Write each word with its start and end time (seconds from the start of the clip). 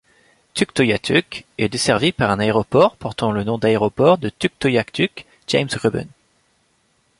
Tuktoyaktuk 0.55 1.45
est 1.59 1.69
desservie 1.69 2.11
par 2.11 2.31
un 2.31 2.39
aéroport 2.39 2.95
portant 2.95 3.31
le 3.31 3.43
nom 3.43 3.59
d'aéroport 3.59 4.17
de 4.17 4.29
Tuktoyaktuk-James 4.29 5.67
Gruben. 5.75 6.07